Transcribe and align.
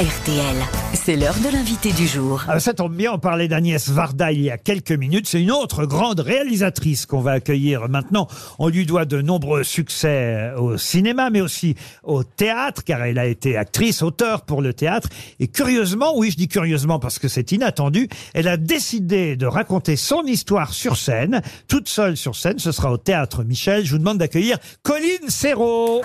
RTL, 0.00 0.56
c'est 0.92 1.14
l'heure 1.14 1.36
de 1.38 1.52
l'invité 1.52 1.92
du 1.92 2.08
jour. 2.08 2.42
Ah, 2.48 2.58
ça 2.58 2.74
tombe 2.74 2.96
bien, 2.96 3.12
on 3.12 3.20
parlait 3.20 3.46
d'Agnès 3.46 3.88
Varda 3.90 4.32
il 4.32 4.42
y 4.42 4.50
a 4.50 4.58
quelques 4.58 4.90
minutes. 4.90 5.28
C'est 5.28 5.40
une 5.40 5.52
autre 5.52 5.86
grande 5.86 6.18
réalisatrice 6.18 7.06
qu'on 7.06 7.20
va 7.20 7.30
accueillir 7.30 7.88
maintenant. 7.88 8.26
On 8.58 8.66
lui 8.66 8.86
doit 8.86 9.04
de 9.04 9.22
nombreux 9.22 9.62
succès 9.62 10.50
au 10.58 10.78
cinéma, 10.78 11.30
mais 11.30 11.40
aussi 11.40 11.76
au 12.02 12.24
théâtre, 12.24 12.82
car 12.82 13.04
elle 13.04 13.20
a 13.20 13.26
été 13.26 13.56
actrice, 13.56 14.02
auteur 14.02 14.42
pour 14.42 14.62
le 14.62 14.74
théâtre. 14.74 15.08
Et 15.38 15.46
curieusement, 15.46 16.18
oui, 16.18 16.32
je 16.32 16.38
dis 16.38 16.48
curieusement 16.48 16.98
parce 16.98 17.20
que 17.20 17.28
c'est 17.28 17.52
inattendu, 17.52 18.08
elle 18.34 18.48
a 18.48 18.56
décidé 18.56 19.36
de 19.36 19.46
raconter 19.46 19.94
son 19.94 20.24
histoire 20.24 20.74
sur 20.74 20.96
scène, 20.96 21.40
toute 21.68 21.88
seule 21.88 22.16
sur 22.16 22.34
scène. 22.34 22.58
Ce 22.58 22.72
sera 22.72 22.90
au 22.90 22.98
théâtre 22.98 23.44
Michel. 23.44 23.84
Je 23.84 23.92
vous 23.92 23.98
demande 23.98 24.18
d'accueillir 24.18 24.58
Colline 24.82 25.28
Serrault. 25.28 26.02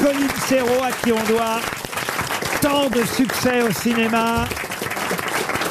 Colline 0.00 0.28
Serrault 0.48 0.82
à 0.82 0.92
qui 0.92 1.12
on 1.12 1.22
doit 1.24 1.60
tant 2.60 2.88
de 2.88 3.04
succès 3.04 3.62
au 3.62 3.70
cinéma. 3.72 4.46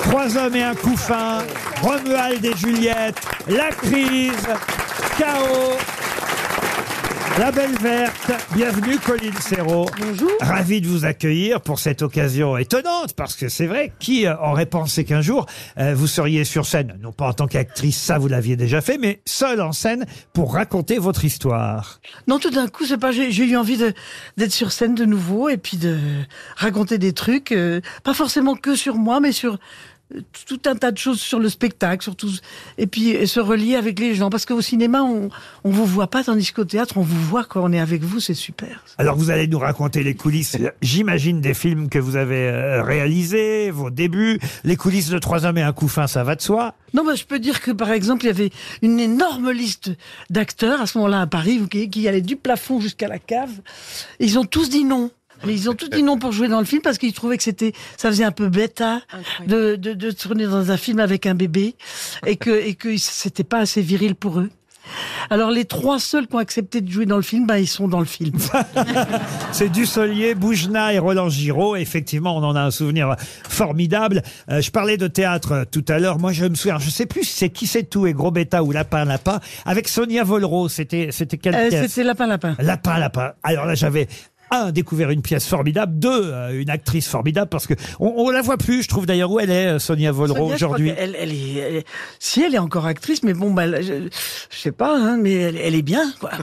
Trois 0.04 0.38
hommes 0.38 0.56
et 0.56 0.64
un 0.64 0.76
couffin, 0.76 1.40
Romuald 1.82 2.44
et 2.44 2.56
Juliette, 2.56 3.20
La 3.48 3.70
crise, 3.70 4.48
Chaos, 5.18 5.78
La 7.40 7.54
Belle 7.54 7.78
Verte. 7.78 8.34
Bienvenue 8.54 8.98
Colline 8.98 9.34
Serrault. 9.40 9.86
Bonjour. 9.98 10.30
Ravi 10.42 10.82
de 10.82 10.88
vous 10.88 11.06
accueillir 11.06 11.62
pour 11.62 11.80
cette 11.80 12.02
occasion 12.02 12.58
étonnante, 12.58 13.14
parce 13.14 13.38
que 13.38 13.48
c'est 13.48 13.66
vrai, 13.66 13.94
qui 13.98 14.28
euh, 14.28 14.36
aurait 14.42 14.66
pensé 14.66 15.06
qu'un 15.06 15.22
jour 15.22 15.46
euh, 15.78 15.96
vous 15.96 16.08
seriez 16.08 16.44
sur 16.44 16.66
scène, 16.66 17.00
non 17.02 17.14
pas 17.14 17.30
en 17.30 17.34
tant 17.34 17.48
qu'actrice, 17.48 17.98
ça 17.98 18.18
vous 18.18 18.28
l'aviez 18.28 18.58
déjà 18.58 18.82
fait, 18.82 18.98
mais 18.98 19.22
seule 19.26 19.62
en 19.62 19.72
scène 19.72 20.06
pour 20.34 20.54
raconter 20.54 20.98
votre 20.98 21.24
histoire. 21.24 22.02
Non, 22.28 22.40
tout 22.40 22.50
d'un 22.50 22.68
coup, 22.68 22.84
c'est 22.86 22.98
pas. 22.98 23.14
J'ai 23.14 23.32
j'ai 23.32 23.46
eu 23.46 23.56
envie 23.56 23.78
de 23.78 23.94
d'être 24.36 24.52
sur 24.52 24.74
scène 24.74 24.94
de 24.94 25.06
nouveau 25.06 25.48
et 25.48 25.56
puis 25.56 25.78
de 25.78 25.98
raconter 26.58 26.98
des 26.98 27.14
trucs, 27.14 27.54
euh, 27.54 27.80
pas 28.04 28.14
forcément 28.14 28.56
que 28.56 28.76
sur 28.76 28.96
moi, 28.96 29.22
mais 29.22 29.32
sur 29.32 29.60
tout 30.48 30.62
un 30.66 30.76
tas 30.76 30.92
de 30.92 30.98
choses 30.98 31.20
sur 31.20 31.40
le 31.40 31.50
spectacle, 31.50 32.04
sur 32.04 32.16
tout, 32.16 32.32
et 32.78 32.88
puis 32.88 33.28
se 33.28 33.40
relier 33.40 33.76
avec 33.76 34.00
les 34.00 34.16
gens. 34.16 34.30
Parce 34.30 34.46
qu'au 34.46 34.62
cinéma, 34.62 35.04
on 35.04 35.30
on 35.64 35.70
vous 35.70 35.86
voit 35.86 36.08
pas, 36.08 36.24
tandis 36.24 36.52
qu'au 36.52 36.66
théâtre, 36.66 36.98
on 36.98 37.02
vous 37.02 37.22
voit 37.22 37.44
quand 37.44 37.64
on 37.64 37.72
est 37.72 37.80
avec 37.80 38.02
vous, 38.02 38.20
c'est 38.20 38.34
super. 38.34 38.84
Alors 38.98 39.16
vous 39.16 39.30
allez 39.30 39.48
nous 39.48 39.60
raconter 39.60 40.04
les 40.04 40.16
coulisses, 40.16 40.58
j'imagine, 40.82 41.42
des 41.42 41.54
films 41.54 41.90
que 41.90 42.00
vous 42.00 42.16
avez 42.16 42.48
euh, 42.48 42.84
réalisés, 42.84 43.72
vos 43.72 43.90
débuts, 43.90 44.40
les 44.64 44.76
coulisses 44.76 45.10
de 45.10 45.20
Trois 45.20 45.46
hommes 45.46 45.58
et 45.58 45.62
un 45.62 45.74
couffin, 45.74 46.08
ça 46.08 46.24
va 46.24 46.36
de 46.36 46.42
soi. 46.42 46.74
Non, 46.94 47.06
bah, 47.06 47.14
je 47.14 47.24
peux 47.24 47.40
dire 47.40 47.62
que 47.62 47.72
par 47.72 47.92
exemple, 47.92 48.24
il 48.24 48.28
y 48.28 48.32
avait 48.32 48.50
une 48.82 49.00
énorme 49.00 49.52
liste 49.52 49.92
d'acteurs 50.30 50.82
à 50.82 50.88
ce 50.88 50.98
moment-là 50.98 51.22
à 51.22 51.28
Paris 51.28 51.62
qui, 51.70 51.90
qui 51.90 52.08
allait 52.08 52.22
du 52.22 52.36
plafond 52.36 52.80
jusqu'à 52.80 53.08
la 53.08 53.20
cave. 53.20 53.52
Ils 54.20 54.40
ont 54.40 54.46
tous 54.46 54.70
dit 54.70 54.86
non. 54.86 55.12
Mais 55.46 55.54
ils 55.54 55.70
ont 55.70 55.74
tous 55.76 55.90
dit 55.90 56.04
non 56.04 56.18
pour 56.18 56.32
jouer 56.32 56.48
dans 56.48 56.60
le 56.60 56.66
film 56.66 56.82
parce 56.82 56.98
qu'ils 56.98 57.14
trouvaient 57.14 57.38
que 57.38 57.44
c'était, 57.44 57.74
ça 57.98 58.10
faisait 58.10 58.24
un 58.24 58.32
peu 58.32 58.50
bêta 58.50 59.02
de, 59.48 59.76
de, 59.76 59.94
de 59.94 60.12
tourner 60.12 60.46
dans 60.46 60.72
un 60.72 60.78
film 60.78 61.00
avec 61.00 61.26
un 61.26 61.36
bébé 61.36 61.76
et 62.26 62.36
que, 62.36 62.50
et 62.52 62.76
que 62.76 62.98
c'était 62.98 63.44
pas 63.44 63.60
assez 63.60 63.82
viril 63.82 64.16
pour 64.16 64.40
eux. 64.40 64.50
Alors 65.30 65.52
les 65.52 65.66
trois 65.66 66.00
seuls 66.00 66.26
qui 66.26 66.36
ont 66.36 66.40
accepté 66.40 66.82
de 66.82 66.90
jouer 66.90 67.06
dans 67.06 67.16
le 67.18 67.22
film, 67.22 67.46
bah, 67.46 67.60
ils 67.60 67.68
sont 67.68 67.88
dans 67.88 68.00
le 68.00 68.06
film. 68.06 68.34
C'est 69.52 69.70
Dussolier, 69.70 70.34
Boujna 70.34 70.94
et 70.94 71.00
Roland 71.00 71.30
Giraud. 71.30 71.76
Effectivement, 71.76 72.36
on 72.36 72.44
en 72.44 72.56
a 72.56 72.62
un 72.62 72.72
souvenir 72.72 73.16
formidable. 73.48 74.24
Euh, 74.50 74.62
je 74.62 74.72
parlais 74.72 74.98
de 74.98 75.08
théâtre 75.08 75.52
euh, 75.52 75.64
tout 75.70 75.86
à 75.90 76.00
l'heure. 76.00 76.18
Moi, 76.18 76.32
je 76.32 76.46
me 76.46 76.56
souviens, 76.56 76.80
je 76.80 76.90
sais 76.90 77.06
plus 77.06 77.24
si 77.24 77.34
c'est 77.38 77.50
Qui 77.50 77.68
c'est 77.68 77.84
tout 77.84 78.08
et 78.08 78.14
Gros 78.14 78.32
Bêta 78.32 78.64
ou 78.64 78.72
Lapin 78.72 79.06
Lapin. 79.06 79.40
Avec 79.66 79.88
Sonia 79.88 80.24
Volro, 80.24 80.70
c'était 80.70 81.10
c'était 81.12 81.38
quelle 81.38 81.54
Euh, 81.56 81.70
pièce 81.70 81.92
c'était 81.92 82.04
Lapin 82.04 82.26
Lapin. 82.28 82.56
Lapin 82.60 82.98
Lapin. 82.98 83.34
Alors 83.44 83.66
là, 83.66 83.76
j'avais 83.76 84.08
un 84.52 84.72
découvert 84.72 85.10
une 85.12 85.22
pièce 85.22 85.48
formidable, 85.48 85.98
deux 86.00 86.10
euh, 86.32 86.60
une 86.62 86.70
actrice 86.70 87.08
formidable 87.08 87.50
parce 87.50 87.68
que 87.68 87.74
on, 88.00 88.14
on 88.18 88.30
la 88.30 88.42
voit 88.42 88.58
plus. 88.58 88.84
Je 88.84 88.88
trouve 88.88 89.06
d'ailleurs 89.06 89.32
où 89.32 89.40
elle 89.40 89.50
est, 89.52 89.80
Sonia 89.80 90.12
Volro 90.12 90.52
aujourd'hui. 90.54 90.92
Elle, 90.98 91.16
est, 91.16 91.20
elle 91.20 91.76
est- 91.78 91.86
si 92.20 92.42
elle 92.42 92.56
est 92.56 92.60
encore 92.60 92.86
actrice, 92.86 93.24
mais 93.24 93.34
bon, 93.34 93.52
bah, 93.52 93.82
je, 93.82 94.08
je 94.50 94.58
sais 94.58 94.72
pas, 94.72 94.96
hein, 94.98 95.18
mais 95.22 95.34
elle, 95.34 95.58
elle 95.58 95.76
est 95.76 95.82
bien. 95.82 96.12
Quoi. 96.20 96.32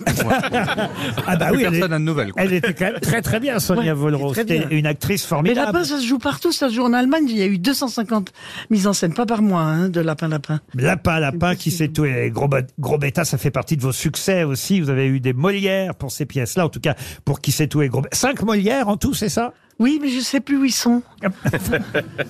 Ah 1.27 1.37
bah 1.37 1.49
oui, 1.53 1.59
elle, 1.63 1.67
est- 1.67 1.71
personne 1.79 1.91
n'a 1.91 1.99
de 1.99 2.05
nouvelles. 2.05 2.33
quoi. 2.33 2.43
elle 2.43 2.53
était 2.53 2.75
quand 2.75 2.87
même 2.87 3.01
très 3.01 3.23
très 3.23 3.41
bien, 3.41 3.59
Sonia 3.59 3.93
Ouais, 3.95 3.99
Volro. 3.99 4.33
très 4.33 4.43
C'était 4.43 4.59
bien. 4.61 4.69
une 4.71 4.87
actrice 4.87 5.23
Mais 5.25 5.29
formidable. 5.29 5.67
Lapin, 5.67 5.85
ça 5.85 5.99
se 5.99 6.07
joue 6.07 6.19
partout, 6.19 6.53
ça 6.53 6.69
se 6.69 6.75
joue 6.75 6.83
en 6.85 6.93
Allemagne. 6.93 7.27
Il 7.29 7.37
y 7.37 7.43
a 7.43 7.47
eu 7.47 7.59
250 7.59 8.33
mises 8.71 8.87
en 8.87 8.93
scène, 8.93 9.15
pas 9.15 9.27
par 9.27 9.43
mois, 9.43 9.63
hein, 9.63 9.89
de 9.89 10.01
Lapin 10.01 10.29
Lapin. 10.29 10.61
Lapin, 10.75 11.21
lapin, 11.21 11.55
qui 11.57 11.71
sait 11.71 11.89
tout 11.89 12.05
et 12.05 12.31
gros, 12.31 12.49
gros 12.79 12.99
bêta, 12.99 13.25
ça 13.25 13.39
fait 13.39 13.51
partie 13.51 13.77
de 13.77 13.83
vos 13.83 13.93
succès 13.93 14.45
aussi. 14.45 14.81
Vous 14.81 14.91
avez 14.91 15.07
eu 15.07 15.21
des 15.21 15.33
Molières 15.33 15.95
pour 15.95 16.11
ces 16.11 16.27
pièces-là, 16.27 16.67
en 16.67 16.69
tout 16.69 16.81
cas 16.81 16.95
pour 17.25 17.41
qui 17.41 17.53
sait 17.53 17.67
tout 17.67 17.83
et 17.83 17.89
gros 18.01 18.03
Bê- 18.03 18.15
Cinq 18.15 18.43
Molières 18.43 18.89
en 18.89 18.97
tout, 18.97 19.15
c'est 19.15 19.29
ça? 19.29 19.53
Oui, 19.79 19.99
mais 20.01 20.09
je 20.09 20.21
sais 20.21 20.41
plus 20.41 20.57
où 20.57 20.65
ils 20.65 20.73
sont. 20.73 21.03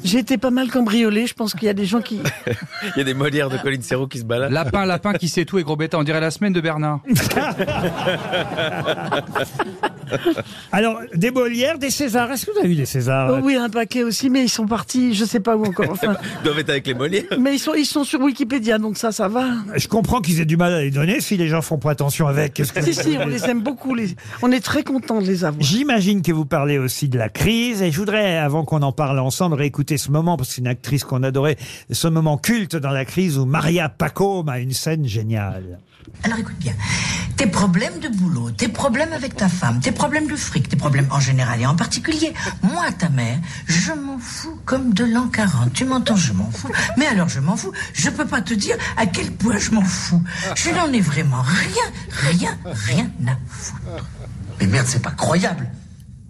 J'ai 0.04 0.18
été 0.18 0.36
pas 0.36 0.50
mal 0.50 0.68
cambriolé. 0.68 1.28
Je 1.28 1.34
pense 1.34 1.54
qu'il 1.54 1.64
y 1.64 1.68
a 1.68 1.74
des 1.74 1.84
gens 1.84 2.00
qui. 2.00 2.18
Il 2.96 2.98
y 2.98 3.00
a 3.00 3.04
des 3.04 3.14
Molières 3.14 3.48
de 3.50 3.56
Colline 3.56 3.82
Serrault 3.82 4.08
qui 4.08 4.18
se 4.18 4.24
baladent. 4.24 4.50
Lapin, 4.52 4.84
lapin 4.84 5.12
qui 5.12 5.28
sait 5.28 5.44
tout 5.44 5.58
et 5.58 5.62
gros 5.62 5.76
bêta, 5.76 5.96
on 5.98 6.02
dirait 6.02 6.20
la 6.20 6.30
semaine 6.32 6.52
de 6.52 6.60
Bernard. 6.60 7.00
Alors, 10.72 11.00
des 11.14 11.30
Molières, 11.30 11.78
des 11.78 11.90
Césars. 11.90 12.30
Est-ce 12.32 12.46
que 12.46 12.52
vous 12.52 12.58
avez 12.58 12.72
eu 12.72 12.76
des 12.76 12.86
Césars 12.86 13.30
Oh 13.32 13.40
oui, 13.42 13.54
un 13.56 13.68
paquet 13.68 14.02
aussi, 14.02 14.30
mais 14.30 14.44
ils 14.44 14.48
sont 14.48 14.66
partis, 14.66 15.14
je 15.14 15.24
sais 15.24 15.40
pas 15.40 15.56
où 15.56 15.64
encore. 15.64 15.90
Enfin, 15.90 16.16
Ils 16.40 16.44
doivent 16.44 16.58
être 16.58 16.70
avec 16.70 16.86
les 16.86 16.94
Molières. 16.94 17.24
mais 17.38 17.54
ils 17.54 17.58
sont, 17.58 17.74
ils 17.74 17.86
sont 17.86 18.04
sur 18.04 18.20
Wikipédia, 18.20 18.78
donc 18.78 18.96
ça, 18.96 19.12
ça 19.12 19.28
va. 19.28 19.46
Je 19.74 19.88
comprends 19.88 20.20
qu'ils 20.20 20.40
aient 20.40 20.44
du 20.46 20.56
mal 20.56 20.72
à 20.72 20.80
les 20.80 20.90
donner 20.90 21.20
si 21.20 21.36
les 21.36 21.48
gens 21.48 21.62
font 21.62 21.78
pas 21.78 21.90
attention 21.92 22.26
avec. 22.26 22.54
Qu'est-ce 22.54 22.72
que 22.72 22.82
Si, 22.82 22.94
si, 22.94 23.16
on 23.20 23.26
les 23.26 23.44
aime 23.44 23.62
beaucoup. 23.62 23.94
Les... 23.94 24.16
On 24.42 24.52
est 24.52 24.64
très 24.64 24.82
contents 24.82 25.20
de 25.20 25.26
les 25.26 25.44
avoir. 25.44 25.62
J'imagine 25.62 26.22
que 26.22 26.32
vous 26.32 26.46
parlez 26.46 26.78
aussi 26.78 27.08
de 27.08 27.18
la 27.18 27.28
crise 27.36 27.82
et 27.82 27.92
je 27.92 27.98
voudrais, 27.98 28.38
avant 28.38 28.64
qu'on 28.64 28.82
en 28.82 28.92
parle 28.92 29.18
ensemble, 29.18 29.54
réécouter 29.56 29.98
ce 29.98 30.10
moment 30.10 30.36
parce 30.36 30.48
que 30.48 30.54
c'est 30.56 30.60
une 30.62 30.66
actrice 30.66 31.04
qu'on 31.04 31.22
adorait, 31.22 31.56
ce 31.90 32.08
moment 32.08 32.38
culte 32.38 32.76
dans 32.76 32.90
la 32.90 33.04
crise 33.04 33.38
où 33.38 33.44
Maria 33.44 33.88
Pacôme 33.88 34.48
a 34.48 34.58
une 34.58 34.72
scène 34.72 35.06
géniale. 35.06 35.78
Alors 36.22 36.38
écoute 36.38 36.56
bien, 36.58 36.72
tes 37.36 37.46
problèmes 37.46 37.98
de 38.00 38.08
boulot, 38.08 38.50
tes 38.50 38.68
problèmes 38.68 39.12
avec 39.12 39.36
ta 39.36 39.48
femme, 39.48 39.80
tes 39.80 39.92
problèmes 39.92 40.28
de 40.28 40.36
fric, 40.36 40.68
tes 40.68 40.76
problèmes 40.76 41.08
en 41.10 41.20
général 41.20 41.60
et 41.60 41.66
en 41.66 41.76
particulier, 41.76 42.32
moi, 42.62 42.90
ta 42.98 43.10
mère, 43.10 43.38
je 43.66 43.92
m'en 43.92 44.18
fous 44.18 44.58
comme 44.64 44.94
de 44.94 45.04
l'an 45.04 45.28
40. 45.28 45.72
Tu 45.72 45.84
m'entends, 45.84 46.16
je 46.16 46.32
m'en 46.32 46.50
fous. 46.50 46.70
Mais 46.96 47.06
alors 47.06 47.28
je 47.28 47.40
m'en 47.40 47.56
fous, 47.56 47.72
je 47.92 48.08
peux 48.08 48.26
pas 48.26 48.40
te 48.40 48.54
dire 48.54 48.76
à 48.96 49.06
quel 49.06 49.30
point 49.30 49.58
je 49.58 49.72
m'en 49.72 49.84
fous. 49.84 50.22
Je 50.54 50.70
n'en 50.70 50.90
ai 50.92 51.00
vraiment 51.00 51.42
rien, 51.42 52.30
rien, 52.30 52.58
rien 52.64 53.10
à 53.28 53.36
foutre. 53.46 54.08
Mais 54.58 54.66
merde, 54.66 54.86
c'est 54.88 55.02
pas 55.02 55.10
croyable. 55.10 55.68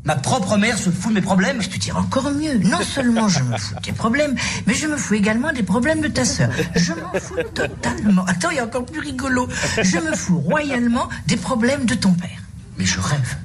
Ma 0.07 0.15
propre 0.15 0.57
mère 0.57 0.79
se 0.79 0.89
fout 0.91 1.11
de 1.11 1.17
mes 1.17 1.21
problèmes. 1.21 1.61
Je 1.61 1.69
te 1.69 1.79
dirais 1.79 1.99
encore 1.99 2.31
mieux. 2.31 2.59
Non 2.59 2.81
seulement 2.81 3.29
je 3.29 3.43
me 3.43 3.59
fous 3.59 3.75
de 3.75 3.81
tes 3.81 3.93
problèmes, 3.93 4.37
mais 4.67 4.75
je 4.75 4.87
me 4.87 4.97
fous 4.97 5.15
également 5.15 5.53
des 5.53 5.65
problèmes 5.65 6.01
de 6.01 6.07
ta 6.07 6.25
sœur. 6.25 6.51
Je 6.77 6.93
m'en 6.93 7.13
fous 7.21 7.35
totalement. 7.53 8.25
Attends, 8.27 8.51
il 8.51 8.57
y 8.57 8.61
a 8.61 8.65
encore 8.65 8.87
plus 8.87 9.01
rigolo. 9.01 9.49
Je 9.83 9.99
me 9.99 10.15
fous 10.15 10.39
royalement 10.39 11.09
des 11.27 11.37
problèmes 11.37 11.87
de 11.87 11.95
ton 11.97 12.13
père. 12.13 12.31
Mais 12.79 12.85
je 12.85 13.01
rêve. 13.01 13.37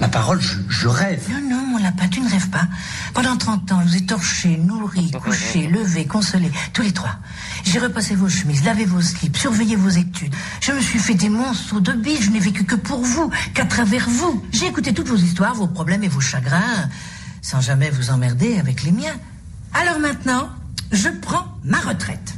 Ma 0.00 0.08
parole, 0.08 0.40
je, 0.40 0.56
je 0.68 0.88
rêve. 0.88 1.22
Non, 1.30 1.56
non, 1.56 1.66
mon 1.66 1.78
lapin, 1.78 2.08
tu 2.08 2.20
ne 2.20 2.28
rêves 2.28 2.50
pas. 2.50 2.66
Pendant 3.14 3.36
30 3.36 3.72
ans, 3.72 3.80
je 3.84 3.88
vous 3.88 3.96
ai 3.96 4.04
torché, 4.06 4.56
nourri, 4.58 5.10
couché, 5.12 5.66
levé, 5.68 6.04
consolé, 6.04 6.50
tous 6.74 6.82
les 6.82 6.92
trois. 6.92 7.16
J'ai 7.64 7.78
repassé 7.78 8.14
vos 8.14 8.28
chemises, 8.28 8.64
lavé 8.64 8.84
vos 8.84 9.00
slips, 9.00 9.36
surveillé 9.36 9.76
vos 9.76 9.88
études. 9.88 10.34
Je 10.60 10.72
me 10.72 10.80
suis 10.80 10.98
fait 10.98 11.14
des 11.14 11.28
monstres 11.28 11.80
de 11.80 11.92
billes, 11.92 12.20
je 12.20 12.30
n'ai 12.30 12.40
vécu 12.40 12.64
que 12.64 12.74
pour 12.74 13.00
vous, 13.00 13.30
qu'à 13.54 13.64
travers 13.64 14.08
vous. 14.08 14.44
J'ai 14.52 14.66
écouté 14.66 14.92
toutes 14.92 15.08
vos 15.08 15.16
histoires, 15.16 15.54
vos 15.54 15.68
problèmes 15.68 16.02
et 16.02 16.08
vos 16.08 16.20
chagrins, 16.20 16.88
sans 17.42 17.60
jamais 17.60 17.90
vous 17.90 18.10
emmerder 18.10 18.58
avec 18.58 18.82
les 18.82 18.92
miens. 18.92 19.16
Alors 19.72 19.98
maintenant, 20.00 20.48
je 20.90 21.08
prends 21.08 21.46
ma 21.64 21.78
retraite. 21.78 22.34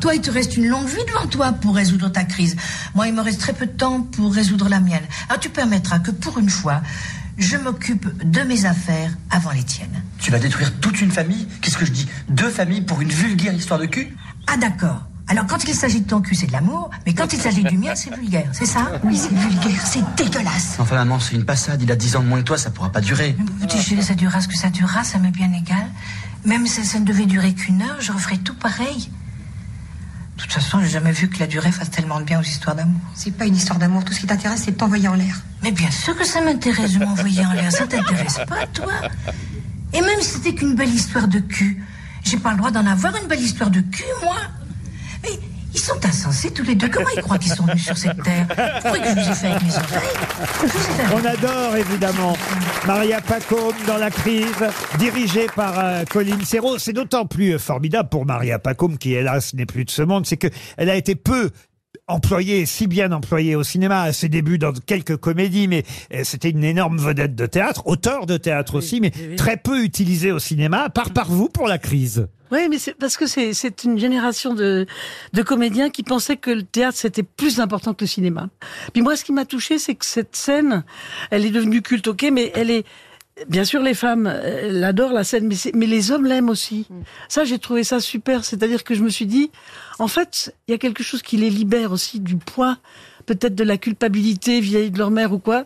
Toi, 0.00 0.14
il 0.14 0.20
te 0.20 0.30
reste 0.30 0.56
une 0.56 0.68
longue 0.68 0.86
vie 0.86 1.04
devant 1.08 1.26
toi 1.26 1.52
pour 1.52 1.74
résoudre 1.74 2.08
ta 2.10 2.24
crise. 2.24 2.56
Moi, 2.94 3.08
il 3.08 3.14
me 3.14 3.22
reste 3.22 3.40
très 3.40 3.52
peu 3.54 3.66
de 3.66 3.72
temps 3.72 4.02
pour 4.02 4.32
résoudre 4.32 4.68
la 4.68 4.80
mienne. 4.80 5.04
Alors, 5.28 5.40
tu 5.40 5.48
permettras 5.48 5.98
que 5.98 6.10
pour 6.10 6.38
une 6.38 6.50
fois, 6.50 6.82
je 7.38 7.56
m'occupe 7.56 8.06
de 8.24 8.40
mes 8.42 8.66
affaires 8.66 9.10
avant 9.30 9.50
les 9.50 9.62
tiennes. 9.62 10.02
Tu 10.18 10.30
vas 10.30 10.38
détruire 10.38 10.72
toute 10.80 11.00
une 11.00 11.10
famille? 11.10 11.48
Qu'est-ce 11.60 11.76
que 11.76 11.86
je 11.86 11.92
dis? 11.92 12.06
Deux 12.28 12.50
familles 12.50 12.82
pour 12.82 13.00
une 13.00 13.10
vulgaire 13.10 13.54
histoire 13.54 13.80
de 13.80 13.86
cul? 13.86 14.16
Ah, 14.46 14.56
d'accord. 14.56 15.02
Alors, 15.28 15.46
quand 15.46 15.64
il 15.64 15.74
s'agit 15.74 16.02
de 16.02 16.06
ton 16.06 16.20
cul, 16.20 16.36
c'est 16.36 16.46
de 16.46 16.52
l'amour, 16.52 16.88
mais 17.04 17.12
quand 17.12 17.32
il 17.32 17.40
s'agit 17.40 17.64
du 17.64 17.76
mien, 17.76 17.96
c'est 17.96 18.14
vulgaire, 18.14 18.48
c'est 18.52 18.64
ça? 18.64 18.92
Oui, 19.02 19.18
c'est 19.18 19.34
vulgaire, 19.34 19.84
c'est 19.84 20.04
dégueulasse. 20.14 20.76
Enfin, 20.78 20.94
maman, 20.94 21.18
c'est 21.18 21.34
une 21.34 21.44
passade. 21.44 21.82
Il 21.82 21.90
a 21.90 21.96
10 21.96 22.16
ans 22.16 22.22
de 22.22 22.28
moins 22.28 22.38
que 22.38 22.44
toi, 22.44 22.56
ça 22.56 22.70
pourra 22.70 22.92
pas 22.92 23.00
durer. 23.00 23.34
Mon 23.36 23.66
petit 23.66 23.82
chéri, 23.82 24.04
ça 24.04 24.14
durera 24.14 24.40
ce 24.40 24.46
que 24.46 24.56
ça 24.56 24.70
durera, 24.70 25.02
ça 25.02 25.18
m'est 25.18 25.32
bien 25.32 25.52
égal. 25.52 25.88
Même 26.44 26.66
si 26.68 26.84
ça 26.84 27.00
ne 27.00 27.04
devait 27.04 27.26
durer 27.26 27.54
qu'une 27.54 27.82
heure, 27.82 27.96
je 27.98 28.12
referais 28.12 28.36
tout 28.36 28.54
pareil. 28.54 29.10
De 30.36 30.42
toute 30.42 30.52
façon, 30.52 30.80
j'ai 30.80 30.90
jamais 30.90 31.10
vu 31.10 31.28
que 31.28 31.40
la 31.40 31.48
durée 31.48 31.72
fasse 31.72 31.90
tellement 31.90 32.20
de 32.20 32.24
bien 32.24 32.38
aux 32.38 32.44
histoires 32.44 32.76
d'amour. 32.76 33.00
C'est 33.14 33.36
pas 33.36 33.46
une 33.46 33.56
histoire 33.56 33.80
d'amour. 33.80 34.04
Tout 34.04 34.12
ce 34.12 34.20
qui 34.20 34.26
t'intéresse, 34.26 34.62
c'est 34.64 34.72
de 34.72 34.76
t'envoyer 34.76 35.08
en 35.08 35.14
l'air. 35.14 35.42
Mais 35.64 35.72
bien 35.72 35.90
sûr 35.90 36.16
que 36.16 36.24
ça 36.24 36.40
m'intéresse 36.40 36.92
de 36.92 37.04
m'envoyer 37.04 37.44
en 37.44 37.52
l'air. 37.52 37.72
Ça 37.72 37.86
t'intéresse 37.86 38.38
pas, 38.46 38.66
toi? 38.72 38.92
Et 39.92 40.00
même 40.00 40.20
si 40.20 40.34
c'était 40.34 40.54
qu'une 40.54 40.76
belle 40.76 40.94
histoire 40.94 41.26
de 41.26 41.40
cul, 41.40 41.82
j'ai 42.26 42.38
pas 42.38 42.50
le 42.50 42.58
droit 42.58 42.70
d'en 42.70 42.86
avoir 42.86 43.14
une 43.16 43.28
belle 43.28 43.40
histoire 43.40 43.70
de 43.70 43.80
cul, 43.80 44.04
moi. 44.22 44.36
Mais 45.22 45.30
il 45.72 45.80
sont 45.80 46.04
insensés 46.04 46.52
tous 46.52 46.64
les 46.64 46.74
deux. 46.74 46.88
Comment 46.88 47.08
ils 47.14 47.22
croient 47.22 47.38
qu'ils 47.38 47.52
sont 47.52 47.64
venus 47.64 47.84
sur 47.84 47.96
cette 47.96 48.20
terre 48.22 48.46
Vous 48.48 48.94
je 48.94 49.20
vous 49.20 49.30
ai 49.30 49.34
fait 49.34 49.46
avec 49.46 49.62
mes 49.62 49.76
oreilles 49.76 51.14
On 51.14 51.24
adore 51.24 51.76
évidemment 51.76 52.36
Maria 52.86 53.20
Pacôme 53.20 53.74
dans 53.86 53.98
la 53.98 54.10
crise, 54.10 54.64
dirigée 54.98 55.46
par 55.54 55.78
euh, 55.78 56.04
Colline 56.04 56.44
Serrault. 56.44 56.78
C'est 56.78 56.92
d'autant 56.92 57.26
plus 57.26 57.54
euh, 57.54 57.58
formidable 57.58 58.08
pour 58.08 58.26
Maria 58.26 58.58
Pacôme, 58.58 58.98
qui 58.98 59.14
hélas 59.14 59.54
n'est 59.54 59.66
plus 59.66 59.84
de 59.84 59.90
ce 59.90 60.02
monde, 60.02 60.26
c'est 60.26 60.36
que 60.36 60.48
elle 60.76 60.90
a 60.90 60.96
été 60.96 61.14
peu 61.14 61.50
employée, 62.06 62.66
si 62.66 62.86
bien 62.86 63.12
employée 63.12 63.56
au 63.56 63.62
cinéma 63.62 64.02
à 64.02 64.12
ses 64.12 64.28
débuts 64.28 64.58
dans 64.58 64.72
quelques 64.72 65.16
comédies, 65.16 65.68
mais 65.68 65.84
euh, 66.12 66.22
c'était 66.24 66.50
une 66.50 66.64
énorme 66.64 66.98
vedette 66.98 67.34
de 67.34 67.46
théâtre, 67.46 67.86
auteur 67.86 68.26
de 68.26 68.36
théâtre 68.36 68.76
aussi, 68.76 69.00
mais 69.00 69.12
très 69.36 69.56
peu 69.56 69.82
utilisée 69.82 70.32
au 70.32 70.38
cinéma, 70.38 70.82
à 70.82 70.90
part 70.90 71.10
par 71.10 71.30
vous 71.30 71.48
pour 71.48 71.68
la 71.68 71.78
crise? 71.78 72.28
Oui, 72.52 72.68
mais 72.70 72.78
c'est 72.78 72.94
parce 72.94 73.16
que 73.16 73.26
c'est 73.26 73.54
c'est 73.54 73.82
une 73.82 73.98
génération 73.98 74.54
de, 74.54 74.86
de 75.32 75.42
comédiens 75.42 75.90
qui 75.90 76.04
pensaient 76.04 76.36
que 76.36 76.52
le 76.52 76.62
théâtre 76.62 76.96
c'était 76.96 77.24
plus 77.24 77.58
important 77.58 77.92
que 77.92 78.04
le 78.04 78.08
cinéma. 78.08 78.48
Puis 78.92 79.02
moi, 79.02 79.16
ce 79.16 79.24
qui 79.24 79.32
m'a 79.32 79.44
touché, 79.44 79.78
c'est 79.78 79.96
que 79.96 80.06
cette 80.06 80.36
scène, 80.36 80.84
elle 81.30 81.44
est 81.44 81.50
devenue 81.50 81.82
culte, 81.82 82.06
ok, 82.06 82.28
mais 82.32 82.52
elle 82.54 82.70
est 82.70 82.84
Bien 83.48 83.64
sûr, 83.64 83.82
les 83.82 83.92
femmes, 83.92 84.26
elles 84.26 84.82
adorent 84.82 85.12
la 85.12 85.22
scène, 85.22 85.46
mais, 85.46 85.54
c'est- 85.56 85.74
mais 85.74 85.84
les 85.86 86.10
hommes 86.10 86.24
l'aiment 86.24 86.48
aussi. 86.48 86.86
Ça, 87.28 87.44
j'ai 87.44 87.58
trouvé 87.58 87.84
ça 87.84 88.00
super. 88.00 88.44
C'est-à-dire 88.44 88.82
que 88.82 88.94
je 88.94 89.02
me 89.02 89.10
suis 89.10 89.26
dit, 89.26 89.50
en 89.98 90.08
fait, 90.08 90.54
il 90.66 90.70
y 90.72 90.74
a 90.74 90.78
quelque 90.78 91.02
chose 91.02 91.20
qui 91.20 91.36
les 91.36 91.50
libère 91.50 91.92
aussi 91.92 92.18
du 92.18 92.36
poids, 92.36 92.78
peut-être 93.26 93.54
de 93.54 93.64
la 93.64 93.76
culpabilité 93.76 94.60
vieille 94.60 94.90
de 94.90 94.96
leur 94.98 95.10
mère 95.10 95.32
ou 95.34 95.38
quoi. 95.38 95.64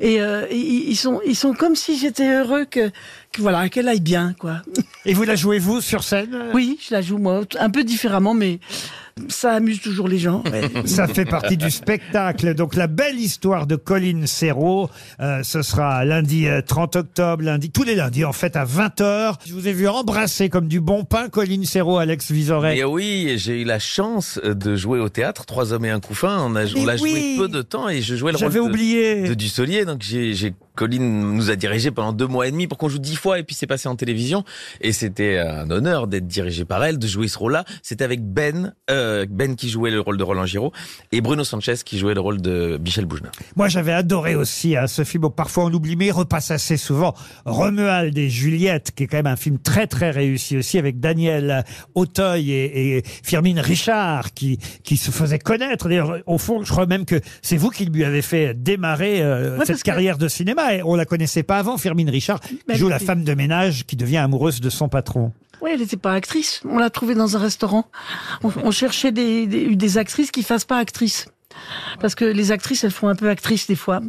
Et 0.00 0.22
euh, 0.22 0.46
ils, 0.50 0.88
ils 0.88 0.96
sont, 0.96 1.20
ils 1.26 1.36
sont 1.36 1.52
comme 1.52 1.76
si 1.76 1.98
j'étais 1.98 2.26
heureux 2.32 2.64
que, 2.64 2.88
que 3.32 3.42
voilà, 3.42 3.68
qu'elle 3.68 3.88
aille 3.88 4.00
bien, 4.00 4.34
quoi. 4.38 4.62
Et 5.04 5.12
vous 5.12 5.24
la 5.24 5.36
jouez 5.36 5.58
vous 5.58 5.82
sur 5.82 6.02
scène? 6.04 6.34
Oui, 6.54 6.78
je 6.88 6.94
la 6.94 7.02
joue 7.02 7.18
moi, 7.18 7.42
un 7.58 7.68
peu 7.70 7.84
différemment, 7.84 8.32
mais 8.32 8.60
ça 9.28 9.52
amuse 9.52 9.80
toujours 9.80 10.08
les 10.08 10.18
gens. 10.18 10.42
ouais. 10.50 10.70
Ça 10.86 11.06
fait 11.06 11.24
partie 11.24 11.56
du 11.56 11.70
spectacle. 11.70 12.54
Donc 12.54 12.74
la 12.74 12.86
belle 12.86 13.18
histoire 13.18 13.66
de 13.66 13.76
Colline 13.76 14.26
Serrault, 14.26 14.90
euh, 15.20 15.42
ce 15.42 15.62
sera 15.62 16.04
lundi 16.04 16.46
euh, 16.46 16.60
30 16.62 16.96
octobre, 16.96 17.42
lundi, 17.42 17.70
tous 17.70 17.82
les 17.82 17.94
lundis 17.94 18.24
en 18.24 18.32
fait 18.32 18.56
à 18.56 18.64
20h. 18.64 19.34
Je 19.46 19.52
vous 19.54 19.68
ai 19.68 19.72
vu 19.72 19.88
embrasser 19.88 20.48
comme 20.48 20.68
du 20.68 20.80
bon 20.80 21.04
pain 21.04 21.28
Colline 21.28 21.64
Serrault, 21.64 21.98
Alex 21.98 22.30
Vizorek. 22.30 22.78
Et 22.78 22.84
oui, 22.84 23.34
j'ai 23.36 23.60
eu 23.60 23.64
la 23.64 23.78
chance 23.78 24.38
de 24.42 24.76
jouer 24.76 25.00
au 25.00 25.08
théâtre, 25.08 25.46
Trois 25.46 25.72
hommes 25.72 25.84
et 25.84 25.90
un 25.90 26.00
couffin. 26.00 26.38
On 26.40 26.54
a, 26.56 26.64
on 26.64 26.86
oui. 26.86 26.98
joué 26.98 27.36
peu 27.38 27.48
de 27.48 27.62
temps 27.62 27.88
et 27.88 28.02
je 28.02 28.14
jouais 28.14 28.32
le 28.32 28.38
rôle 28.38 28.46
J'avais 28.52 28.60
de, 28.64 28.70
oublié. 28.70 29.28
de 29.28 29.34
Dussolier. 29.34 29.84
Donc 29.84 30.02
j'ai, 30.02 30.54
Colline 30.80 31.34
nous 31.34 31.50
a 31.50 31.56
dirigé 31.56 31.90
pendant 31.90 32.14
deux 32.14 32.26
mois 32.26 32.46
et 32.48 32.50
demi 32.50 32.66
pour 32.66 32.78
qu'on 32.78 32.88
joue 32.88 32.98
dix 32.98 33.16
fois 33.16 33.38
et 33.38 33.42
puis 33.42 33.54
c'est 33.54 33.66
passé 33.66 33.86
en 33.86 33.96
télévision. 33.96 34.44
Et 34.80 34.92
c'était 34.92 35.36
un 35.38 35.70
honneur 35.70 36.06
d'être 36.06 36.26
dirigé 36.26 36.64
par 36.64 36.82
elle, 36.82 36.98
de 36.98 37.06
jouer 37.06 37.28
ce 37.28 37.36
rôle-là. 37.38 37.66
C'était 37.82 38.02
avec 38.04 38.22
Ben, 38.24 38.72
euh, 38.90 39.26
Ben 39.28 39.56
qui 39.56 39.68
jouait 39.68 39.90
le 39.90 40.00
rôle 40.00 40.16
de 40.16 40.22
Roland 40.22 40.46
Giraud 40.46 40.72
et 41.12 41.20
Bruno 41.20 41.44
Sanchez 41.44 41.74
qui 41.84 41.98
jouait 41.98 42.14
le 42.14 42.20
rôle 42.20 42.40
de 42.40 42.78
Michel 42.82 43.04
Bougenin. 43.04 43.28
Moi, 43.56 43.68
j'avais 43.68 43.92
adoré 43.92 44.36
aussi 44.36 44.74
hein, 44.74 44.86
ce 44.86 45.04
film. 45.04 45.20
Bon, 45.20 45.30
parfois, 45.30 45.64
on 45.64 45.68
l'oublie, 45.68 45.96
mais 45.96 46.06
il 46.06 46.12
repasse 46.12 46.50
assez 46.50 46.78
souvent. 46.78 47.14
Romuald 47.44 48.16
et 48.16 48.30
Juliette, 48.30 48.92
qui 48.94 49.02
est 49.02 49.06
quand 49.06 49.18
même 49.18 49.26
un 49.26 49.36
film 49.36 49.58
très, 49.58 49.86
très 49.86 50.10
réussi 50.10 50.56
aussi, 50.56 50.78
avec 50.78 50.98
Daniel 50.98 51.64
Auteuil 51.94 52.52
et, 52.52 52.96
et 52.96 53.02
Firmine 53.22 53.60
Richard, 53.60 54.32
qui, 54.32 54.58
qui 54.82 54.96
se 54.96 55.10
faisait 55.10 55.38
connaître. 55.38 55.88
D'ailleurs, 55.90 56.20
au 56.26 56.38
fond, 56.38 56.62
je 56.64 56.70
crois 56.72 56.86
même 56.86 57.04
que 57.04 57.20
c'est 57.42 57.58
vous 57.58 57.68
qui 57.68 57.84
lui 57.84 58.04
avez 58.04 58.22
fait 58.22 58.54
démarrer 58.54 59.20
euh, 59.20 59.58
Ouais, 59.58 59.66
cette 59.66 59.78
que- 59.78 59.82
carrière 59.82 60.16
de 60.16 60.28
cinéma. 60.28 60.69
On 60.84 60.94
la 60.96 61.04
connaissait 61.04 61.42
pas 61.42 61.58
avant, 61.58 61.76
Firmine 61.78 62.10
Richard, 62.10 62.40
qui 62.40 62.60
Mais 62.68 62.76
joue 62.76 62.88
la 62.88 62.98
oui. 62.98 63.04
femme 63.04 63.24
de 63.24 63.34
ménage 63.34 63.84
qui 63.86 63.96
devient 63.96 64.18
amoureuse 64.18 64.60
de 64.60 64.70
son 64.70 64.88
patron. 64.88 65.32
Oui, 65.62 65.70
elle 65.74 65.80
n'était 65.80 65.96
pas 65.96 66.14
actrice. 66.14 66.62
On 66.64 66.78
l'a 66.78 66.88
trouvée 66.90 67.14
dans 67.14 67.36
un 67.36 67.40
restaurant. 67.40 67.86
On, 68.42 68.50
on 68.64 68.70
cherchait 68.70 69.12
des, 69.12 69.46
des, 69.46 69.76
des 69.76 69.98
actrices 69.98 70.30
qui 70.30 70.42
fassent 70.42 70.64
pas 70.64 70.78
actrice. 70.78 71.26
Parce 72.00 72.14
que 72.14 72.24
les 72.24 72.52
actrices, 72.52 72.84
elles 72.84 72.90
font 72.90 73.08
un 73.08 73.14
peu 73.14 73.28
actrice 73.28 73.66
des 73.66 73.76
fois. 73.76 74.00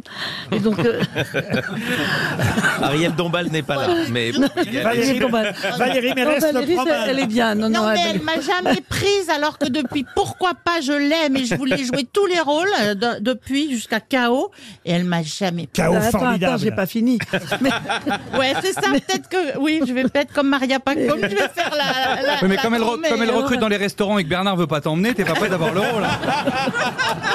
Et 0.50 0.58
donc, 0.60 0.78
euh, 0.78 1.00
Ariel 2.82 3.14
Dombal 3.14 3.48
n'est 3.50 3.62
pas 3.62 3.76
là, 3.76 3.88
mais 4.10 4.30
Valérie, 4.30 5.20
bon, 5.20 5.28
bah, 5.30 5.52
Valérie 5.78 6.14
Mérès 6.14 6.40
non, 6.42 6.48
le 6.48 6.54
Valérie, 6.54 6.74
prend 6.74 6.84
mal. 6.84 7.08
elle 7.08 7.18
est 7.18 7.26
bien. 7.26 7.54
Non, 7.54 7.68
non, 7.68 7.80
Non, 7.82 7.88
mais 7.92 8.00
elle- 8.00 8.16
elle 8.16 8.22
m'a 8.22 8.40
jamais 8.40 8.80
prise 8.88 9.28
alors 9.34 9.58
que 9.58 9.68
depuis 9.68 10.04
pourquoi 10.14 10.52
pas 10.54 10.80
je 10.80 10.92
l'aime 10.92 11.36
et 11.36 11.44
je 11.44 11.54
voulais 11.54 11.78
jouer 11.78 12.06
tous 12.10 12.26
les 12.26 12.40
rôles 12.40 12.68
euh, 12.80 12.94
de- 12.94 13.20
depuis 13.20 13.70
jusqu'à 13.72 14.00
KO 14.00 14.50
et 14.84 14.92
elle 14.92 15.04
m'a 15.04 15.22
jamais 15.22 15.66
prise. 15.66 15.84
Chaos 15.84 15.94
Attends, 15.96 16.18
formidable. 16.18 16.44
attends, 16.54 16.62
j'ai 16.64 16.70
pas 16.72 16.86
fini. 16.86 17.18
Mais, 17.60 17.70
Ouais, 18.38 18.54
c'est 18.62 18.72
ça, 18.72 18.82
peut-être 18.90 19.28
que 19.28 19.58
oui, 19.58 19.80
je 19.86 19.92
vais 19.92 20.04
peut-être 20.04 20.32
comme 20.32 20.48
Maria 20.48 20.80
Pacom, 20.80 21.18
je 21.20 21.26
vais 21.26 21.36
faire 21.48 21.70
la. 21.76 22.22
la 22.22 22.32
Oui, 22.42 22.48
mais 22.48 22.56
la 22.56 22.62
comme 22.62 22.74
elle, 22.74 22.80
comme 22.82 23.30
recrute 23.36 23.60
dans 23.60 23.68
les 23.68 23.76
restaurants 23.76 24.18
et 24.18 24.24
que 24.24 24.28
Bernard 24.28 24.56
veut 24.56 24.66
pas 24.66 24.80
t'emmener, 24.80 25.14
t'es 25.14 25.24
pas 25.24 25.34
prêt 25.34 25.48
d'avoir 25.48 25.72
le 25.74 25.80
rôle. 25.80 26.02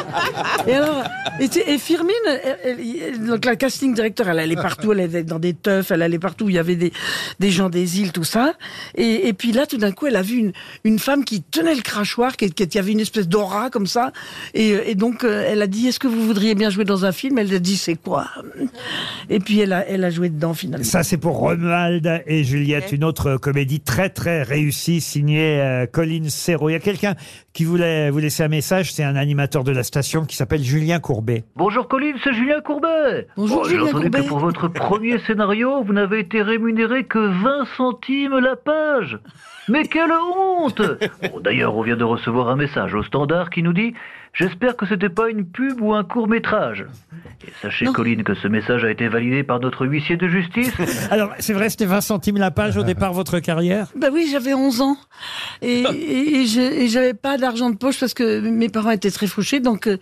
et 0.68 0.74
alors, 0.74 1.04
et, 1.40 1.50
tu- 1.50 1.60
et 1.60 1.78
Firmine, 1.78 2.14
elle- 2.28 2.58
elle- 2.64 2.78
elle- 2.80 3.26
donc 3.26 3.46
la 3.46 3.56
casting 3.56 3.94
directeur, 3.94 4.30
elle 4.30 4.40
allait 4.40 4.56
partout, 4.56 4.92
elle 4.94 5.02
allait 5.02 5.24
dans 5.24 5.40
des 5.40 5.54
teufs, 5.54 5.92
elle 5.92 6.02
allait 6.02 6.20
partout 6.20 6.46
où 6.46 6.50
il 6.50 6.56
y 6.56 6.60
avait 6.60 6.76
des, 6.76 6.92
des 7.40 7.52
gens 7.52 7.70
des 7.70 8.00
îles, 8.00 8.12
tout 8.12 8.24
ça. 8.24 8.54
Et, 8.96 9.28
et 9.28 9.34
puis 9.34 9.52
là, 9.52 9.66
tout 9.66 9.78
d'un 9.78 9.92
coup, 9.92 10.08
elle 10.08 10.16
a 10.16 10.22
vu 10.22 10.38
une, 10.38 10.54
une 10.84 11.00
femme 11.00 11.24
qui 11.26 11.42
tenait 11.42 11.76
le 11.76 11.82
crachoir, 11.82 12.38
qui, 12.38 12.50
qui, 12.52 12.68
qui 12.68 12.80
avait 12.80 12.92
une 12.92 13.00
espèce 13.00 13.28
d'aura 13.28 13.70
comme 13.70 13.88
ça. 13.88 14.12
Et, 14.54 14.92
et 14.92 14.96
donc, 14.96 15.24
euh, 15.24 15.46
elle 15.48 15.62
a 15.62 15.68
dit, 15.68 15.88
est-ce 15.88 16.00
que 16.00 16.08
vous 16.08 16.26
voudriez 16.26 16.56
bien 16.56 16.70
jouer 16.70 16.86
dans 16.86 17.06
un 17.06 17.12
film? 17.12 17.38
Elle 17.38 17.54
a 17.54 17.60
dit, 17.60 17.78
c'est 17.78 17.96
quoi? 17.96 18.28
Et 19.30 19.40
puis, 19.40 19.60
elle 19.60 19.74
a, 19.74 19.88
elle 19.88 20.04
a 20.04 20.10
joué 20.10 20.30
dedans, 20.30 20.54
finalement. 20.54 20.84
Ça, 20.86 21.04
c'est 21.04 21.18
pour 21.18 21.38
Romuald 21.38 22.24
et 22.26 22.44
Juliette, 22.44 22.92
une 22.92 23.04
autre 23.04 23.38
comédie 23.38 23.80
très, 23.80 24.10
très 24.10 24.44
réussie, 24.44 25.02
signée 25.02 25.60
euh, 25.62 25.86
Colline 25.86 26.30
Serrault. 26.30 26.70
Il 26.70 26.74
y 26.74 26.76
a 26.76 26.80
quelqu'un 26.80 27.16
qui 27.58 27.66
voulait 27.66 28.12
vous 28.12 28.20
laisser 28.20 28.44
un 28.44 28.50
message, 28.50 28.94
c'est 28.94 29.04
un 29.04 29.16
animateur 29.16 29.64
de 29.64 29.72
la 29.72 29.82
station 29.82 30.26
qui 30.26 30.36
s'appelle 30.36 30.62
Julien 30.62 31.00
Courbet. 31.00 31.44
Bonjour 31.56 31.88
Colline, 31.88 32.16
c'est 32.24 32.32
Julien 32.32 32.62
Courbet. 32.62 33.26
Bonjour, 33.36 33.64
J'ai 33.66 33.72
Julien 33.72 33.86
entendu 33.88 34.12
Courbet. 34.12 34.20
que 34.22 34.28
pour 34.28 34.38
votre 34.38 34.68
premier 34.68 35.18
scénario, 35.18 35.82
vous 35.84 35.92
n'avez 35.92 36.20
été 36.20 36.44
rémunéré 36.44 37.06
que 37.06 37.18
20 37.18 37.66
centimes 37.76 38.38
la 38.38 38.56
page. 38.58 39.18
Mais 39.70 39.86
quelle 39.88 40.12
honte 40.12 40.84
Bon, 41.34 41.40
D'ailleurs, 41.40 41.76
on 41.76 41.82
vient 41.82 41.98
de 41.98 42.04
recevoir 42.04 42.50
un 42.50 42.56
message 42.58 42.94
au 42.94 43.02
standard 43.02 43.50
qui 43.50 43.64
nous 43.64 43.74
dit 43.74 43.96
J'espère 44.34 44.76
que 44.76 44.86
c'était 44.86 45.10
pas 45.10 45.30
une 45.30 45.46
pub 45.46 45.82
ou 45.82 45.94
un 45.94 46.04
court 46.04 46.28
métrage. 46.28 46.86
Et 47.46 47.52
sachez, 47.62 47.86
Non. 47.86 47.94
Colline, 47.94 48.24
que 48.24 48.36
ce 48.36 48.48
message 48.48 48.84
a 48.84 48.92
été 48.92 49.08
validé 49.08 49.44
par 49.44 49.60
notre 49.60 49.86
huissier 49.86 50.18
de 50.18 50.28
justice. 50.28 50.74
Alors, 51.12 51.32
c'est 51.40 51.54
vrai, 51.54 51.70
c'était 51.70 51.86
20 51.86 52.02
centimes 52.02 52.38
la 52.38 52.52
page 52.52 52.78
au 52.78 52.84
départ, 52.84 53.14
votre 53.14 53.40
carrière? 53.40 53.88
Ben 53.96 54.12
oui, 54.14 54.28
j'avais 54.32 54.54
11 54.54 54.82
ans 54.82 54.98
et, 55.62 55.84
et, 55.92 56.88
j'avais 56.88 57.14
pas 57.14 57.38
d'argent 57.38 57.70
de 57.70 57.78
poche 57.78 58.00
parce 58.00 58.14
que 58.14 58.40
mes 58.40 58.70
parents 58.70 58.92
étaient 58.92 59.12
très 59.12 59.28
fauchés. 59.28 59.60
Donc 59.60 59.88
euh, 59.88 59.98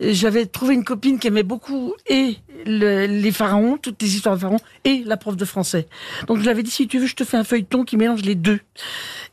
j'avais 0.00 0.46
trouvé 0.46 0.74
une 0.74 0.84
copine 0.84 1.18
qui 1.18 1.28
aimait 1.28 1.42
beaucoup 1.42 1.94
et 2.08 2.36
le- 2.66 3.06
les 3.06 3.32
pharaons, 3.32 3.76
toutes 3.76 4.00
les 4.02 4.14
histoires 4.16 4.34
de 4.36 4.40
pharaons, 4.40 4.60
et 4.84 5.02
la 5.04 5.16
prof 5.16 5.36
de 5.36 5.44
français. 5.44 5.86
Donc 6.26 6.38
je 6.38 6.42
lui 6.42 6.48
avais 6.48 6.62
dit 6.62 6.70
si 6.70 6.86
tu 6.88 6.98
veux, 6.98 7.06
je 7.06 7.14
te 7.14 7.24
fais 7.24 7.36
un 7.36 7.44
feuilleton 7.44 7.84
qui 7.84 7.96
mélange 7.96 8.22
les 8.22 8.34
deux. 8.34 8.60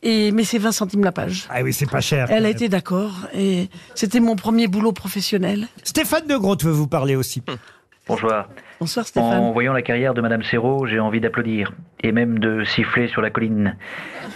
Et 0.02 0.30
mais 0.32 0.44
c'est 0.44 0.58
20 0.58 0.72
centimes 0.72 1.04
la 1.04 1.12
page. 1.12 1.46
Ah 1.50 1.62
oui, 1.62 1.72
c'est 1.72 1.90
pas 1.90 2.00
cher. 2.00 2.28
Elle 2.30 2.46
a 2.46 2.50
été 2.50 2.68
d'accord 2.68 3.12
et 3.34 3.68
c'était 3.94 4.20
mon 4.20 4.36
premier 4.36 4.66
boulot 4.68 4.92
professionnel. 4.92 5.68
Stéphane 5.82 6.26
de 6.26 6.36
Groot 6.36 6.62
veut 6.64 6.70
vous 6.72 6.86
parler 6.86 7.16
aussi. 7.16 7.42
Bonsoir. 8.08 8.48
Bonsoir 8.78 9.04
En 9.04 9.08
Stéphane. 9.08 9.52
voyant 9.52 9.72
la 9.72 9.82
carrière 9.82 10.14
de 10.14 10.20
Madame 10.20 10.42
Serrault, 10.44 10.86
j'ai 10.86 11.00
envie 11.00 11.20
d'applaudir. 11.20 11.72
Et 12.02 12.12
même 12.12 12.38
de 12.38 12.62
siffler 12.62 13.08
sur 13.08 13.20
la 13.20 13.30
colline. 13.30 13.76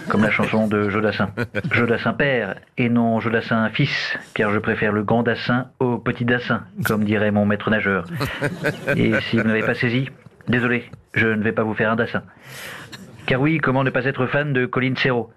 Comme 0.09 0.23
la 0.23 0.31
chanson 0.31 0.67
de 0.67 0.89
Jodassin. 0.89 1.29
Jodassin 1.71 2.11
père, 2.13 2.55
et 2.77 2.89
non 2.89 3.19
Jodassin 3.21 3.69
fils, 3.69 4.17
car 4.33 4.51
je 4.51 4.59
préfère 4.59 4.91
le 4.91 5.03
grand 5.03 5.23
dassin 5.23 5.67
au 5.79 5.97
petit 5.99 6.25
dassin, 6.25 6.63
comme 6.85 7.05
dirait 7.05 7.31
mon 7.31 7.45
maître 7.45 7.69
nageur. 7.69 8.05
Et 8.97 9.13
si 9.29 9.37
vous 9.37 9.43
n'avez 9.47 9.61
pas 9.63 9.75
saisi, 9.75 10.09
désolé, 10.49 10.89
je 11.13 11.27
ne 11.27 11.41
vais 11.43 11.53
pas 11.53 11.63
vous 11.63 11.73
faire 11.75 11.91
un 11.91 11.95
dassin. 11.95 12.23
Car 13.27 13.39
oui, 13.39 13.59
comment 13.59 13.83
ne 13.85 13.89
pas 13.89 14.03
être 14.05 14.25
fan 14.25 14.51
de 14.51 14.65
Colline 14.65 14.97
Serrault? 14.97 15.31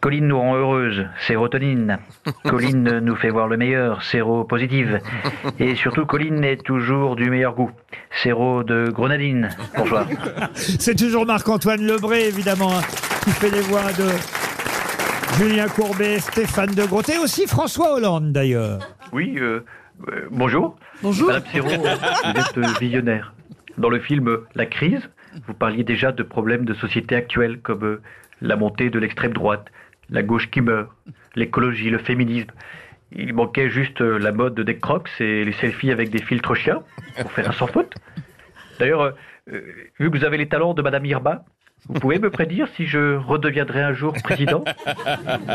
Colline 0.00 0.28
nous 0.28 0.38
rend 0.38 0.56
heureuse, 0.56 1.06
sérotonine. 1.26 1.98
Colline 2.44 2.98
nous 3.00 3.16
fait 3.16 3.30
voir 3.30 3.48
le 3.48 3.56
meilleur, 3.56 4.02
séropositive. 4.02 5.00
Et 5.58 5.74
surtout, 5.74 6.06
Colline 6.06 6.44
est 6.44 6.62
toujours 6.62 7.16
du 7.16 7.30
meilleur 7.30 7.54
goût. 7.54 7.70
Séro 8.22 8.64
de 8.64 8.90
grenadine. 8.90 9.50
Bonsoir. 9.76 10.06
C'est 10.54 10.96
toujours 10.96 11.26
Marc-Antoine 11.26 11.86
Lebré, 11.86 12.28
évidemment, 12.28 12.70
hein, 12.72 12.82
qui 13.24 13.30
fait 13.30 13.50
les 13.50 13.60
voix 13.60 13.92
de 13.92 14.08
Julien 15.38 15.68
Courbet, 15.68 16.20
Stéphane 16.20 16.74
de 16.74 16.84
Groot 16.84 17.08
et 17.08 17.18
aussi 17.18 17.46
François 17.46 17.94
Hollande, 17.94 18.32
d'ailleurs. 18.32 18.78
Oui, 19.12 19.34
euh, 19.36 19.64
euh, 20.08 20.28
bonjour. 20.30 20.76
Bonjour. 21.02 21.28
Madame 21.28 21.44
Serrault, 21.52 21.68
vous 21.68 22.40
êtes 22.40 22.58
euh, 22.58 22.66
visionnaire. 22.80 23.34
Dans 23.76 23.88
le 23.88 23.98
film 23.98 24.38
La 24.54 24.66
crise, 24.66 25.08
vous 25.46 25.54
parliez 25.54 25.84
déjà 25.84 26.12
de 26.12 26.22
problèmes 26.22 26.64
de 26.64 26.74
société 26.74 27.16
actuels 27.16 27.60
comme 27.60 27.84
euh, 27.84 28.02
la 28.40 28.56
montée 28.56 28.90
de 28.90 28.98
l'extrême 28.98 29.32
droite, 29.32 29.66
la 30.10 30.22
gauche 30.22 30.50
qui 30.50 30.60
meurt, 30.60 30.90
l'écologie, 31.34 31.90
le 31.90 31.98
féminisme. 31.98 32.50
Il 33.12 33.34
manquait 33.34 33.70
juste 33.70 34.00
euh, 34.00 34.18
la 34.18 34.32
mode 34.32 34.58
des 34.58 34.78
crocs 34.78 35.08
et 35.20 35.44
les 35.44 35.52
selfies 35.52 35.90
avec 35.90 36.10
des 36.10 36.22
filtres 36.22 36.54
chiens 36.54 36.82
pour 37.20 37.32
faire 37.32 37.48
un 37.48 37.52
sans 37.52 37.66
faute. 37.66 37.94
D'ailleurs, 38.78 39.14
euh, 39.52 39.60
vu 39.98 40.10
que 40.10 40.18
vous 40.18 40.24
avez 40.24 40.36
les 40.36 40.48
talents 40.48 40.74
de 40.74 40.82
Madame 40.82 41.04
Irma, 41.04 41.44
Vous 41.86 42.00
pouvez 42.00 42.18
me 42.18 42.30
prédire 42.30 42.66
si 42.76 42.86
je 42.86 43.16
redeviendrai 43.16 43.82
un 43.82 43.92
jour 43.92 44.14
président? 44.24 44.64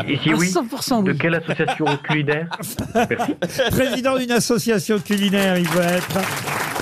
Et 0.07 0.15
si 0.17 0.31
oui, 0.33 0.47
100% 0.47 1.03
de 1.03 1.13
quelle 1.13 1.33
association 1.33 1.85
culinaire? 2.03 2.47
Merci. 3.09 3.33
Président 3.71 4.15
d'une 4.15 4.31
association 4.31 4.99
culinaire, 4.99 5.57
il 5.57 5.67
va 5.69 5.85
être. 5.85 6.19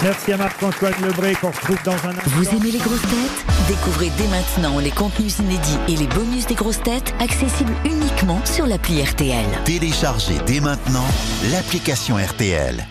Merci 0.03 0.31
à 0.31 0.37
Marc-Antoine 0.37 0.93
Lebré 1.01 1.33
qu'on 1.33 1.47
retrouve 1.47 1.81
dans 1.83 1.93
un 1.93 2.11
instant. 2.11 2.21
Vous 2.27 2.47
aimez 2.49 2.71
les 2.71 2.77
grosses 2.77 3.01
têtes? 3.01 3.45
Découvrez 3.67 4.11
dès 4.17 4.27
maintenant 4.27 4.79
les 4.79 4.91
contenus 4.91 5.39
inédits 5.39 5.79
et 5.87 5.95
les 5.95 6.07
bonus 6.07 6.45
des 6.45 6.55
grosses 6.55 6.81
têtes 6.83 7.13
accessibles 7.19 7.73
uniquement 7.83 8.39
sur 8.45 8.67
l'appli 8.67 9.01
RTL. 9.03 9.45
Téléchargez 9.65 10.37
dès 10.45 10.59
maintenant 10.59 11.05
l'application 11.51 12.17
RTL. 12.17 12.85